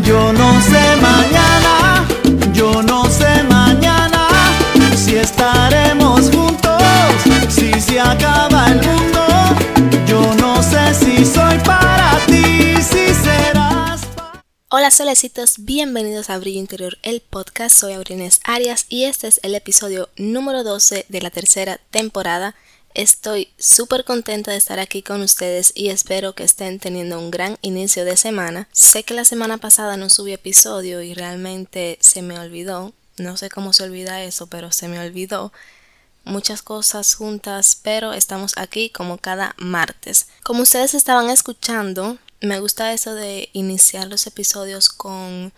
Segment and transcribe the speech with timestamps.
[0.00, 2.08] Yo no sé mañana,
[2.54, 4.26] yo no sé mañana
[4.96, 6.82] si estaremos juntos,
[7.50, 9.20] si se acaba el mundo.
[10.06, 14.00] Yo no sé si soy para ti, si serás.
[14.70, 17.76] Hola solecitos, bienvenidos a Brillo Interior, el podcast.
[17.76, 22.54] Soy Aurines Arias y este es el episodio número 12 de la tercera temporada.
[22.94, 27.56] Estoy súper contenta de estar aquí con ustedes y espero que estén teniendo un gran
[27.62, 28.68] inicio de semana.
[28.72, 32.92] Sé que la semana pasada no subí episodio y realmente se me olvidó.
[33.16, 35.54] No sé cómo se olvida eso, pero se me olvidó.
[36.24, 40.28] Muchas cosas juntas, pero estamos aquí como cada martes.
[40.42, 45.54] Como ustedes estaban escuchando, me gusta eso de iniciar los episodios con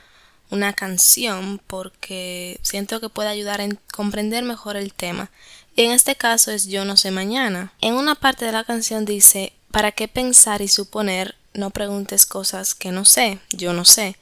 [0.51, 5.31] una canción porque siento que puede ayudar a comprender mejor el tema
[5.77, 7.73] y en este caso es Yo no sé mañana.
[7.81, 11.35] En una parte de la canción dice, ¿para qué pensar y suponer?
[11.53, 14.17] No preguntes cosas que no sé, yo no sé.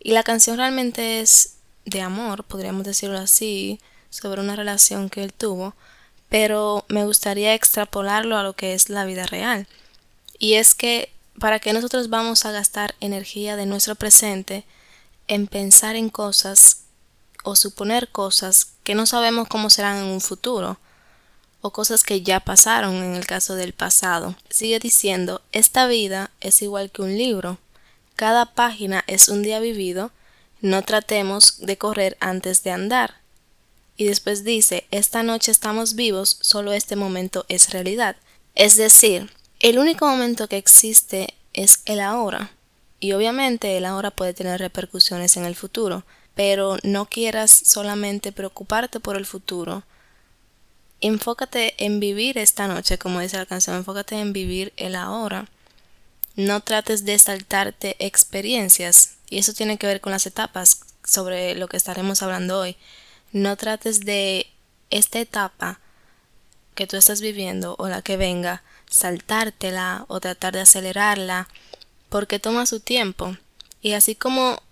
[0.00, 1.54] Y la canción realmente es
[1.84, 5.74] de amor, podríamos decirlo así, sobre una relación que él tuvo,
[6.28, 9.66] pero me gustaría extrapolarlo a lo que es la vida real.
[10.38, 14.64] Y es que, ¿para qué nosotros vamos a gastar energía de nuestro presente
[15.26, 16.82] en pensar en cosas
[17.42, 20.78] o suponer cosas que no sabemos cómo serán en un futuro?
[21.66, 24.36] O cosas que ya pasaron en el caso del pasado.
[24.50, 27.56] Sigue diciendo, esta vida es igual que un libro.
[28.16, 30.10] Cada página es un día vivido.
[30.60, 33.14] No tratemos de correr antes de andar.
[33.96, 38.16] Y después dice, esta noche estamos vivos, solo este momento es realidad.
[38.54, 42.50] Es decir, el único momento que existe es el ahora.
[43.00, 49.00] Y obviamente el ahora puede tener repercusiones en el futuro, pero no quieras solamente preocuparte
[49.00, 49.82] por el futuro,
[51.06, 55.46] enfócate en vivir esta noche, como dice la canción, enfócate en vivir el ahora.
[56.36, 61.68] No trates de saltarte experiencias, y eso tiene que ver con las etapas sobre lo
[61.68, 62.76] que estaremos hablando hoy.
[63.32, 64.46] No trates de
[64.90, 65.80] esta etapa
[66.74, 71.48] que tú estás viviendo o la que venga, saltártela o tratar de acelerarla,
[72.08, 73.36] porque toma su tiempo.
[73.82, 74.62] Y así como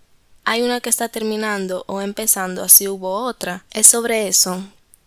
[0.45, 3.65] hay una que está terminando o empezando, así hubo otra.
[3.71, 4.63] Es sobre eso.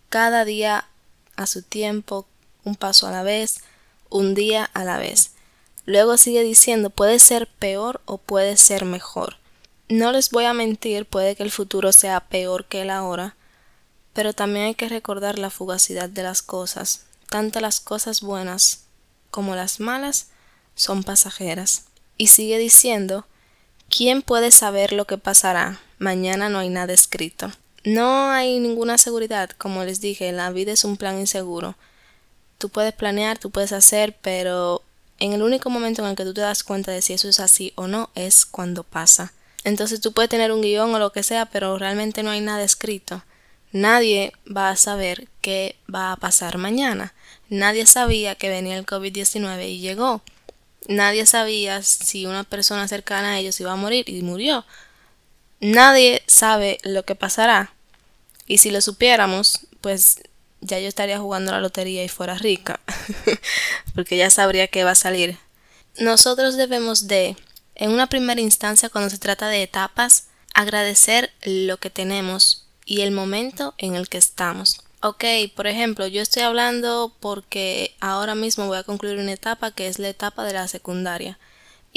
[0.08, 0.86] Cada día
[1.36, 2.26] a su tiempo,
[2.64, 3.60] un paso a la vez,
[4.10, 5.32] un día a la vez.
[5.84, 9.36] Luego sigue diciendo puede ser peor o puede ser mejor.
[9.88, 13.36] No les voy a mentir, puede que el futuro sea peor que el ahora,
[14.12, 17.04] pero también hay que recordar la fugacidad de las cosas.
[17.28, 18.84] Tanto las cosas buenas
[19.30, 20.28] como las malas
[20.74, 21.84] son pasajeras.
[22.18, 23.26] Y sigue diciendo
[23.88, 25.80] ¿Quién puede saber lo que pasará?
[25.98, 27.52] Mañana no hay nada escrito.
[27.86, 31.76] No hay ninguna seguridad, como les dije, la vida es un plan inseguro.
[32.58, 34.82] Tú puedes planear, tú puedes hacer, pero
[35.20, 37.38] en el único momento en el que tú te das cuenta de si eso es
[37.38, 39.32] así o no es cuando pasa.
[39.62, 42.64] Entonces tú puedes tener un guion o lo que sea, pero realmente no hay nada
[42.64, 43.22] escrito.
[43.70, 47.14] Nadie va a saber qué va a pasar mañana.
[47.50, 50.22] Nadie sabía que venía el COVID-19 y llegó.
[50.88, 54.64] Nadie sabía si una persona cercana a ellos iba a morir y murió.
[55.60, 57.75] Nadie sabe lo que pasará.
[58.46, 60.20] Y si lo supiéramos, pues
[60.60, 62.80] ya yo estaría jugando la lotería y fuera rica,
[63.94, 65.38] porque ya sabría que va a salir.
[65.98, 67.36] Nosotros debemos de,
[67.74, 73.10] en una primera instancia, cuando se trata de etapas, agradecer lo que tenemos y el
[73.10, 74.80] momento en el que estamos.
[75.02, 75.24] Ok,
[75.54, 79.98] por ejemplo, yo estoy hablando porque ahora mismo voy a concluir una etapa que es
[79.98, 81.38] la etapa de la secundaria.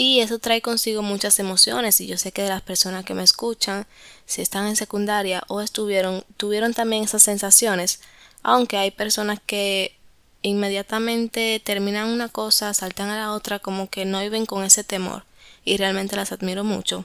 [0.01, 3.21] Y eso trae consigo muchas emociones y yo sé que de las personas que me
[3.21, 3.85] escuchan,
[4.25, 7.99] si están en secundaria o estuvieron, tuvieron también esas sensaciones,
[8.41, 9.97] aunque hay personas que
[10.41, 15.25] inmediatamente terminan una cosa, saltan a la otra como que no viven con ese temor
[15.65, 17.03] y realmente las admiro mucho.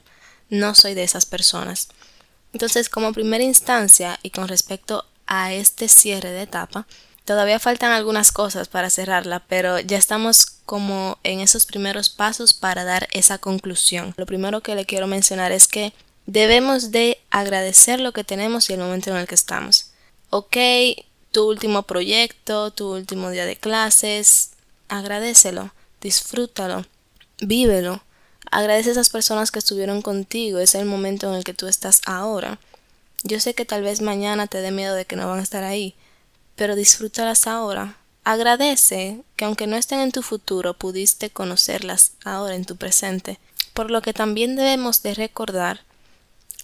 [0.49, 1.89] No soy de esas personas.
[2.53, 6.87] Entonces, como primera instancia y con respecto a este cierre de etapa,
[7.25, 12.85] Todavía faltan algunas cosas para cerrarla, pero ya estamos como en esos primeros pasos para
[12.85, 14.13] dar esa conclusión.
[14.19, 15.95] Lo primero que le quiero mencionar es que
[16.27, 19.91] debemos de agradecer lo que tenemos y el momento en el que estamos.
[20.29, 20.57] Ok,
[21.33, 24.51] tu último proyecto, tu último día de clases,
[24.89, 25.73] agradecelo,
[26.03, 26.85] disfrútalo,
[27.41, 28.03] vívelo.
[28.51, 32.03] Agradece a esas personas que estuvieron contigo, es el momento en el que tú estás
[32.05, 32.59] ahora.
[33.23, 35.65] Yo sé que tal vez mañana te dé miedo de que no van a estar
[35.65, 35.95] ahí,
[36.57, 37.97] pero disfrútalas ahora.
[38.25, 43.39] Agradece que aunque no estén en tu futuro, pudiste conocerlas ahora en tu presente.
[43.75, 45.81] Por lo que también debemos de recordar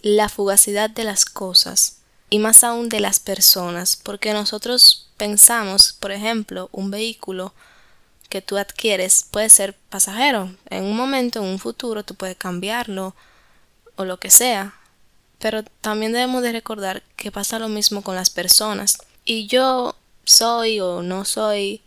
[0.03, 1.99] la fugacidad de las cosas
[2.31, 7.53] y más aún de las personas, porque nosotros pensamos, por ejemplo, un vehículo
[8.31, 10.55] que tú adquieres puede ser pasajero.
[10.71, 13.15] En un momento, en un futuro, tú puedes cambiarlo
[13.97, 14.75] o lo que sea.
[15.41, 18.99] Pero también debemos de recordar que pasa lo mismo con las personas.
[19.25, 21.83] Y yo soy o no soy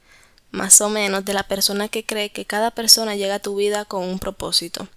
[0.52, 3.86] más o menos de la persona que cree que cada persona llega a tu vida
[3.86, 4.88] con un propósito.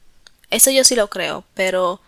[0.50, 2.00] Eso yo sí lo creo, pero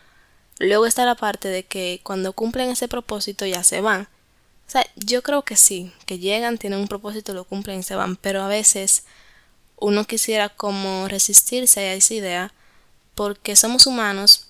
[0.59, 4.03] luego está la parte de que cuando cumplen ese propósito ya se van.
[4.67, 7.97] O sea, yo creo que sí, que llegan, tienen un propósito, lo cumplen y se
[7.97, 9.05] van, pero a veces
[9.77, 12.53] uno quisiera como resistirse a esa idea
[13.15, 14.49] porque somos humanos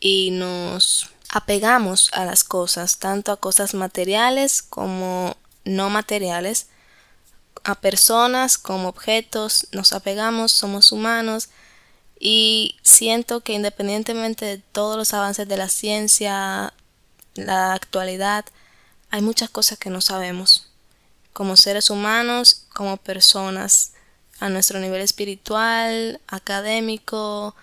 [0.00, 6.68] y nos apegamos a las cosas, tanto a cosas materiales como no materiales,
[7.64, 11.48] a personas como objetos, nos apegamos, somos humanos
[12.20, 16.74] y siento que independientemente de todos los avances de la ciencia,
[17.34, 18.44] la actualidad,
[19.10, 20.68] hay muchas cosas que no sabemos.
[21.32, 23.92] Como seres humanos, como personas,
[24.38, 27.54] a nuestro nivel espiritual, académico,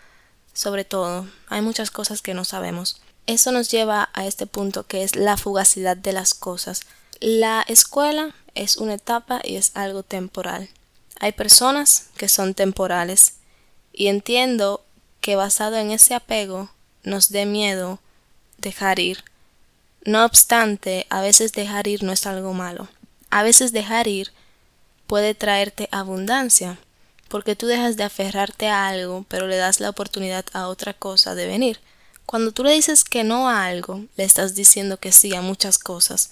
[0.54, 3.00] sobre todo, hay muchas cosas que no sabemos.
[3.30, 6.82] Eso nos lleva a este punto que es la fugacidad de las cosas.
[7.20, 10.68] La escuela es una etapa y es algo temporal.
[11.20, 13.36] Hay personas que son temporales
[13.94, 14.84] y entiendo
[15.22, 16.72] que basado en ese apego
[17.04, 18.00] nos dé miedo
[18.58, 19.24] dejar ir.
[20.04, 22.88] No obstante, a veces dejar ir no es algo malo.
[23.30, 24.32] A veces dejar ir
[25.06, 26.80] puede traerte abundancia,
[27.28, 31.36] porque tú dejas de aferrarte a algo, pero le das la oportunidad a otra cosa
[31.36, 31.80] de venir.
[32.30, 35.80] Cuando tú le dices que no a algo, le estás diciendo que sí a muchas
[35.80, 36.30] cosas.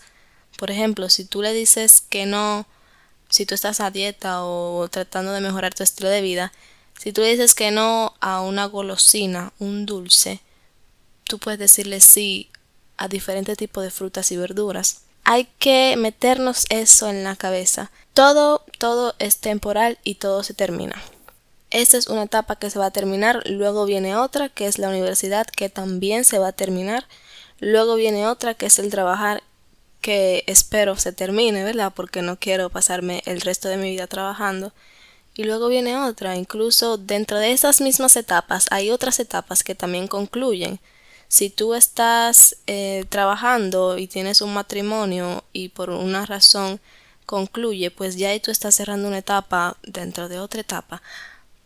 [0.55, 2.67] Por ejemplo, si tú le dices que no,
[3.29, 6.53] si tú estás a dieta o tratando de mejorar tu estilo de vida,
[6.99, 10.39] si tú le dices que no a una golosina, un dulce,
[11.23, 12.51] tú puedes decirle sí
[12.97, 15.01] a diferentes tipos de frutas y verduras.
[15.23, 17.89] Hay que meternos eso en la cabeza.
[18.13, 21.01] Todo, todo es temporal y todo se termina.
[21.69, 24.89] Esta es una etapa que se va a terminar, luego viene otra que es la
[24.89, 27.05] universidad que también se va a terminar,
[27.59, 29.43] luego viene otra que es el trabajar
[30.01, 31.91] que espero se termine, ¿verdad?
[31.93, 34.71] Porque no quiero pasarme el resto de mi vida trabajando.
[35.35, 40.07] Y luego viene otra, incluso dentro de esas mismas etapas hay otras etapas que también
[40.07, 40.79] concluyen.
[41.27, 46.79] Si tú estás eh, trabajando y tienes un matrimonio y por una razón
[47.25, 51.01] concluye, pues ya tú estás cerrando una etapa dentro de otra etapa.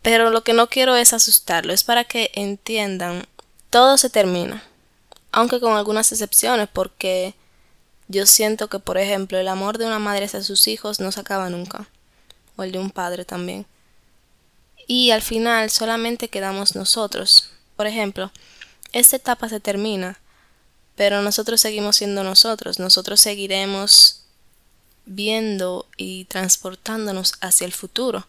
[0.02, 3.26] Pero lo que no quiero es asustarlo, es para que entiendan,
[3.70, 4.62] todo se termina,
[5.30, 7.34] aunque con algunas excepciones, porque
[8.08, 11.20] yo siento que, por ejemplo, el amor de una madre hacia sus hijos no se
[11.20, 11.88] acaba nunca,
[12.56, 13.64] o el de un padre también.
[14.86, 17.50] Y al final solamente quedamos nosotros.
[17.76, 18.32] Por ejemplo,
[18.92, 20.18] esta etapa se termina,
[20.96, 24.24] pero nosotros seguimos siendo nosotros, nosotros seguiremos
[25.06, 28.26] viendo y transportándonos hacia el futuro.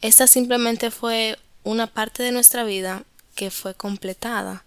[0.00, 3.04] Esta simplemente fue una parte de nuestra vida
[3.34, 4.64] que fue completada.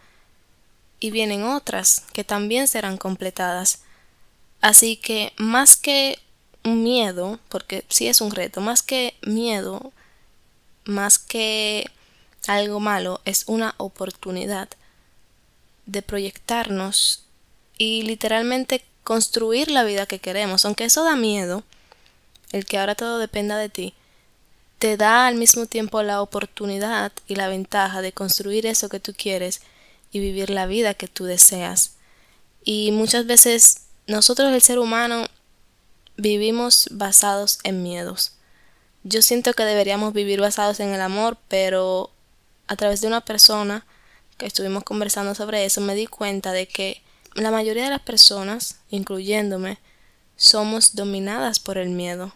[1.00, 3.80] Y vienen otras que también serán completadas.
[4.62, 6.20] Así que más que
[6.64, 9.92] un miedo, porque sí es un reto, más que miedo,
[10.84, 11.90] más que
[12.48, 14.70] algo malo, es una oportunidad
[15.86, 17.24] de proyectarnos
[17.78, 21.64] y literalmente construir la vida que queremos, aunque eso da miedo,
[22.52, 23.94] el que ahora todo dependa de ti,
[24.82, 29.14] te da al mismo tiempo la oportunidad y la ventaja de construir eso que tú
[29.16, 29.62] quieres
[30.12, 31.98] y vivir la vida que tú deseas.
[32.64, 35.28] Y muchas veces nosotros el ser humano
[36.18, 38.32] vivimos basados en miedos.
[39.04, 42.10] Yo siento que deberíamos vivir basados en el amor, pero
[42.66, 43.86] a través de una persona
[44.40, 47.04] que estuvimos conversando sobre eso me di cuenta de que
[47.36, 49.78] la mayoría de las personas, incluyéndome,
[50.38, 52.34] somos dominadas por el miedo.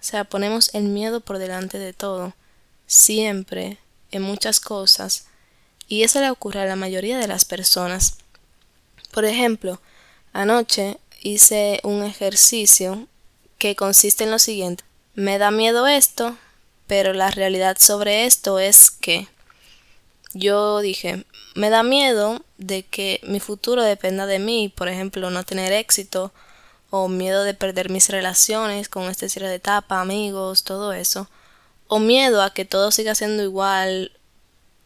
[0.00, 2.34] O sea, ponemos el miedo por delante de todo,
[2.86, 3.78] siempre,
[4.10, 5.26] en muchas cosas,
[5.88, 8.18] y eso le ocurre a la mayoría de las personas.
[9.10, 9.80] Por ejemplo,
[10.32, 13.08] anoche hice un ejercicio
[13.58, 14.84] que consiste en lo siguiente.
[15.14, 16.36] Me da miedo esto,
[16.86, 19.28] pero la realidad sobre esto es que
[20.32, 21.24] yo dije,
[21.54, 26.32] me da miedo de que mi futuro dependa de mí, por ejemplo, no tener éxito
[26.90, 31.28] o miedo de perder mis relaciones con este cierre de etapa, amigos, todo eso,
[31.86, 34.12] o miedo a que todo siga siendo igual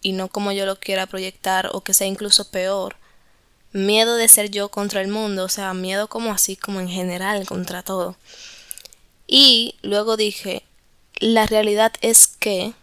[0.01, 2.97] y no como yo lo quiera proyectar o que sea incluso peor
[3.73, 7.47] miedo de ser yo contra el mundo, o sea, miedo como así, como en general,
[7.47, 8.17] contra todo.
[9.27, 10.63] Y luego dije,
[11.19, 12.75] la realidad es que,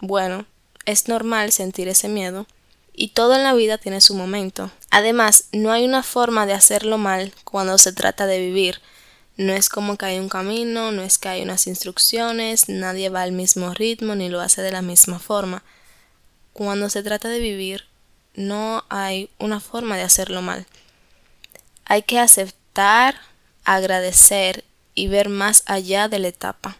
[0.00, 0.46] bueno,
[0.84, 2.46] es normal sentir ese miedo
[2.94, 4.70] y todo en la vida tiene su momento.
[4.90, 8.80] Además, no hay una forma de hacerlo mal cuando se trata de vivir.
[9.36, 13.22] No es como que hay un camino, no es que hay unas instrucciones, nadie va
[13.22, 15.62] al mismo ritmo ni lo hace de la misma forma.
[16.52, 17.86] Cuando se trata de vivir,
[18.34, 20.66] no hay una forma de hacerlo mal.
[21.84, 23.20] Hay que aceptar,
[23.64, 26.76] agradecer y ver más allá de la etapa.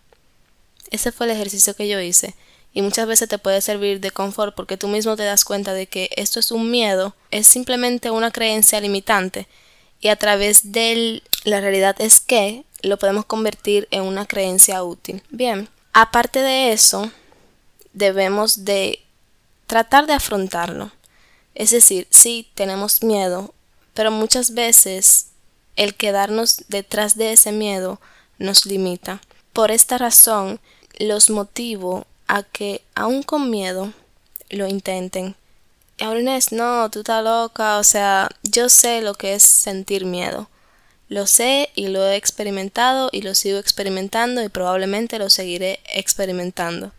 [0.91, 2.35] Ese fue el ejercicio que yo hice
[2.73, 5.87] y muchas veces te puede servir de confort porque tú mismo te das cuenta de
[5.87, 9.49] que esto es un miedo, es simplemente una creencia limitante
[10.01, 15.23] y a través de la realidad es que lo podemos convertir en una creencia útil.
[15.31, 17.11] Bien, aparte de eso,
[17.93, 19.01] debemos de
[19.67, 20.91] tratar de afrontarlo.
[21.55, 23.53] Es decir, sí, tenemos miedo,
[23.95, 25.27] pero muchas veces
[25.77, 28.01] el quedarnos detrás de ese miedo
[28.39, 29.21] nos limita.
[29.53, 30.61] Por esta razón,
[30.99, 33.93] los motivo a que, aún con miedo,
[34.51, 35.35] lo intenten.
[35.99, 40.49] Inés, no, tú estás loca, o sea, yo sé lo que es sentir miedo.
[41.09, 46.93] Lo sé y lo he experimentado y lo sigo experimentando y probablemente lo seguiré experimentando.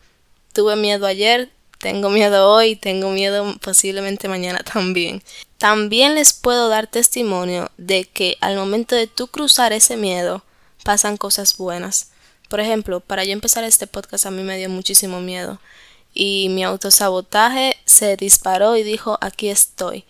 [0.52, 5.24] Tuve miedo ayer, tengo miedo hoy, tengo miedo posiblemente mañana también.
[5.58, 10.44] También les puedo dar testimonio de que al momento de tú cruzar ese miedo
[10.84, 12.11] pasan cosas buenas.
[12.52, 15.62] Por ejemplo, para yo empezar este podcast a mí me dio muchísimo miedo
[16.14, 20.04] y mi autosabotaje se disparó y dijo aquí estoy.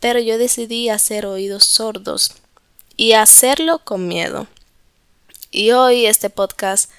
[0.00, 2.36] Pero yo decidí hacer oídos sordos
[2.96, 4.46] y hacerlo con miedo.
[5.50, 6.90] Y hoy este podcast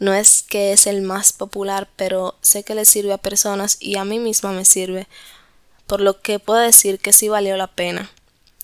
[0.00, 3.96] no es que es el más popular, pero sé que le sirve a personas y
[3.96, 5.08] a mí misma me sirve,
[5.86, 8.10] por lo que puedo decir que sí valió la pena.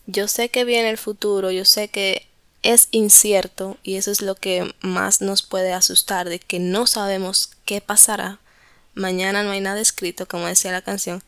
[0.05, 2.29] Yo sé que viene el futuro, yo sé que
[2.63, 7.51] es incierto y eso es lo que más nos puede asustar de que no sabemos
[7.65, 8.39] qué pasará.
[8.95, 11.23] Mañana no hay nada escrito, como decía la canción.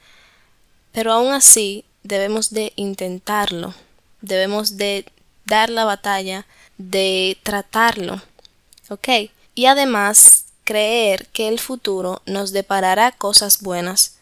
[0.93, 3.75] Pero aún así debemos de intentarlo,
[4.21, 5.07] debemos de
[5.45, 6.47] dar la batalla,
[6.79, 8.23] de tratarlo.
[8.89, 9.09] ¿Ok?
[9.55, 14.19] Y además creer que el futuro nos deparará cosas buenas,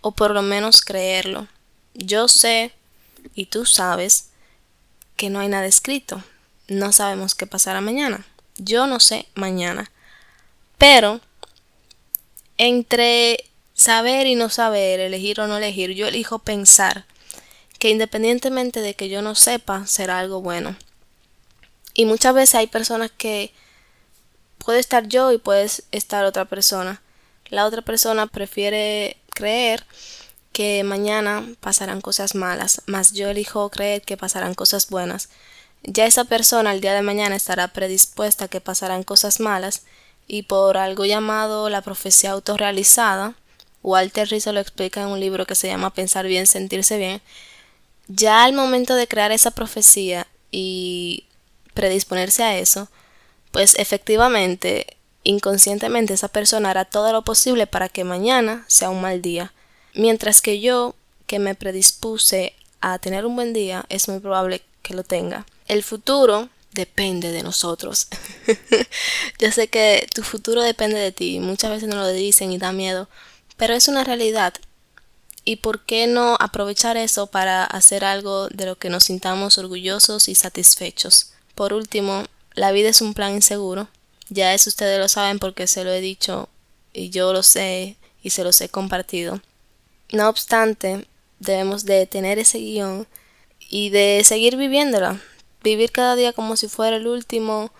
[0.00, 1.48] o por lo menos creerlo.
[1.94, 2.72] Yo sé,
[3.34, 4.30] y tú sabes,
[5.16, 6.22] que no hay nada escrito,
[6.68, 8.26] no sabemos qué pasará mañana.
[8.58, 9.90] Yo no sé mañana.
[10.78, 11.20] Pero
[12.58, 13.44] entre
[13.74, 17.04] saber y no saber, elegir o no elegir, yo elijo pensar
[17.78, 20.76] que independientemente de que yo no sepa, será algo bueno.
[21.94, 23.52] Y muchas veces hay personas que
[24.58, 27.02] puede estar yo y puede estar otra persona.
[27.48, 29.84] La otra persona prefiere creer
[30.52, 35.28] que mañana pasarán cosas malas, más yo elijo creer que pasarán cosas buenas
[35.82, 39.82] ya esa persona el día de mañana estará predispuesta a que pasarán cosas malas
[40.26, 43.34] y por algo llamado la profecía autorrealizada,
[43.82, 47.22] Walter Rizzo lo explica en un libro que se llama Pensar bien, sentirse bien,
[48.08, 51.24] ya al momento de crear esa profecía y
[51.74, 52.88] predisponerse a eso,
[53.52, 59.22] pues efectivamente, inconscientemente esa persona hará todo lo posible para que mañana sea un mal
[59.22, 59.52] día,
[59.94, 60.94] mientras que yo,
[61.26, 65.46] que me predispuse a tener un buen día, es muy probable que lo tenga.
[65.66, 68.08] El futuro depende de nosotros.
[69.40, 72.72] Yo sé que tu futuro depende de ti, muchas veces no lo dicen y da
[72.72, 73.08] miedo,
[73.56, 74.54] pero es una realidad.
[75.44, 80.28] ¿Y por qué no aprovechar eso para hacer algo de lo que nos sintamos orgullosos
[80.28, 81.32] y satisfechos?
[81.54, 83.88] Por último, la vida es un plan inseguro.
[84.28, 86.48] Ya eso ustedes lo saben porque se lo he dicho
[86.92, 89.40] y yo lo sé y se los he compartido.
[90.10, 91.06] No obstante,
[91.38, 93.06] debemos de tener ese guion
[93.68, 95.20] y de seguir viviéndola,
[95.66, 97.72] vivir cada día como si fuera el último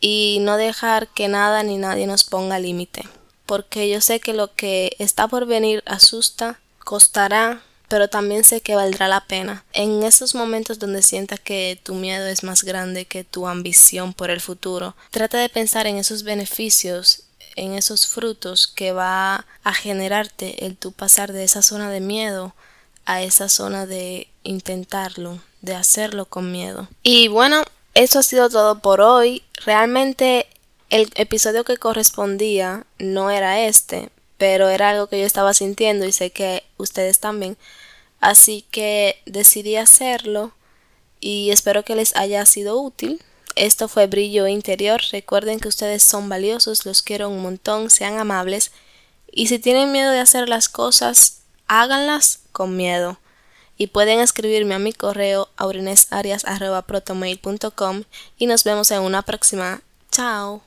[0.00, 3.04] y no dejar que nada ni nadie nos ponga límite.
[3.46, 8.74] Porque yo sé que lo que está por venir asusta, costará, pero también sé que
[8.74, 9.64] valdrá la pena.
[9.72, 14.30] En esos momentos donde sientas que tu miedo es más grande que tu ambición por
[14.30, 17.22] el futuro, trata de pensar en esos beneficios,
[17.54, 22.54] en esos frutos que va a generarte el tu pasar de esa zona de miedo
[23.06, 26.88] a esa zona de intentarlo, de hacerlo con miedo.
[27.02, 29.42] Y bueno, eso ha sido todo por hoy.
[29.66, 30.46] Realmente
[30.88, 34.08] el episodio que correspondía no era este,
[34.38, 37.58] pero era algo que yo estaba sintiendo y sé que ustedes también.
[38.20, 40.52] Así que decidí hacerlo
[41.20, 43.20] y espero que les haya sido útil.
[43.56, 45.02] Esto fue Brillo Interior.
[45.10, 48.70] Recuerden que ustedes son valiosos, los quiero un montón, sean amables.
[49.32, 53.18] Y si tienen miedo de hacer las cosas, háganlas con miedo
[53.76, 58.04] y pueden escribirme a mi correo aurenesarias.protomail.com
[58.38, 59.82] y nos vemos en una próxima.
[60.10, 60.62] Chao.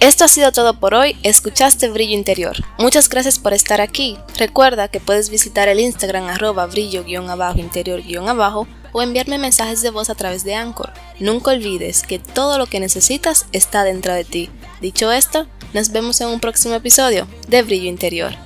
[0.00, 2.56] Esto ha sido todo por hoy, escuchaste Brillo Interior.
[2.78, 4.18] Muchas gracias por estar aquí.
[4.36, 10.44] Recuerda que puedes visitar el Instagram arroba brillo-interior-abajo o enviarme mensajes de voz a través
[10.44, 10.92] de Anchor.
[11.20, 14.50] Nunca olvides que todo lo que necesitas está dentro de ti.
[14.82, 18.36] Dicho esto, nos vemos en un próximo episodio de Brillo Interior.